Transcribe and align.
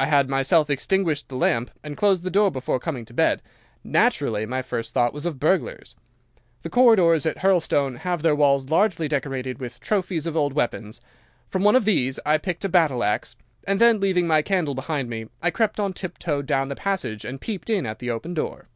I 0.00 0.06
had 0.06 0.28
myself 0.28 0.68
extinguished 0.68 1.28
the 1.28 1.36
lamp 1.36 1.70
and 1.84 1.96
closed 1.96 2.24
the 2.24 2.28
door 2.32 2.50
before 2.50 2.80
coming 2.80 3.04
to 3.04 3.14
bed. 3.14 3.40
Naturally 3.84 4.44
my 4.44 4.62
first 4.62 4.92
thought 4.92 5.12
was 5.12 5.26
of 5.26 5.38
burglars. 5.38 5.94
The 6.62 6.70
corridors 6.70 7.24
at 7.24 7.38
Hurlstone 7.38 7.98
have 7.98 8.22
their 8.22 8.34
walls 8.34 8.68
largely 8.68 9.06
decorated 9.06 9.60
with 9.60 9.78
trophies 9.78 10.26
of 10.26 10.36
old 10.36 10.54
weapons. 10.54 11.00
From 11.46 11.62
one 11.62 11.76
of 11.76 11.84
these 11.84 12.18
I 12.26 12.36
picked 12.36 12.64
a 12.64 12.68
battle 12.68 13.04
axe, 13.04 13.36
and 13.64 13.80
then, 13.80 14.00
leaving 14.00 14.26
my 14.26 14.42
candle 14.42 14.74
behind 14.74 15.08
me, 15.08 15.26
I 15.40 15.52
crept 15.52 15.78
on 15.78 15.92
tiptoe 15.92 16.42
down 16.42 16.66
the 16.68 16.74
passage 16.74 17.24
and 17.24 17.40
peeped 17.40 17.70
in 17.70 17.86
at 17.86 18.00
the 18.00 18.10
open 18.10 18.34
door. 18.34 18.66